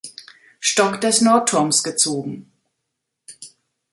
[0.59, 2.51] Stock des Nordturms gezogen.